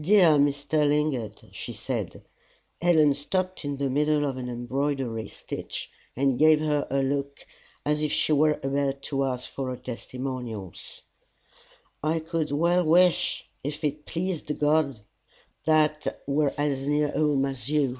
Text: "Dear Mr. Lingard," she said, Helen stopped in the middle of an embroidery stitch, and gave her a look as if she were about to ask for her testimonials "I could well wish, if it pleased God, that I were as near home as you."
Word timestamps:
"Dear 0.00 0.38
Mr. 0.38 0.88
Lingard," 0.88 1.48
she 1.50 1.72
said, 1.72 2.22
Helen 2.80 3.14
stopped 3.14 3.64
in 3.64 3.78
the 3.78 3.90
middle 3.90 4.24
of 4.24 4.36
an 4.36 4.48
embroidery 4.48 5.26
stitch, 5.26 5.90
and 6.16 6.38
gave 6.38 6.60
her 6.60 6.86
a 6.88 7.02
look 7.02 7.44
as 7.84 8.00
if 8.00 8.12
she 8.12 8.30
were 8.32 8.60
about 8.62 9.02
to 9.02 9.24
ask 9.24 9.50
for 9.50 9.70
her 9.70 9.76
testimonials 9.76 11.02
"I 12.00 12.20
could 12.20 12.52
well 12.52 12.84
wish, 12.84 13.44
if 13.64 13.82
it 13.82 14.06
pleased 14.06 14.56
God, 14.56 15.00
that 15.64 16.06
I 16.06 16.30
were 16.30 16.54
as 16.56 16.86
near 16.86 17.10
home 17.10 17.44
as 17.44 17.68
you." 17.68 17.98